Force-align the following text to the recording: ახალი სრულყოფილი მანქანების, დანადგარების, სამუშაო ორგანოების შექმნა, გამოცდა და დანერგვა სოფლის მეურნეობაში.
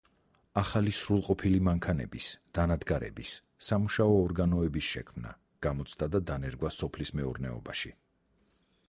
ახალი 0.59 0.93
სრულყოფილი 0.99 1.59
მანქანების, 1.67 2.29
დანადგარების, 2.59 3.35
სამუშაო 3.67 4.15
ორგანოების 4.23 4.89
შექმნა, 4.95 5.35
გამოცდა 5.67 6.09
და 6.17 6.23
დანერგვა 6.31 6.73
სოფლის 6.79 7.15
მეურნეობაში. 7.21 7.93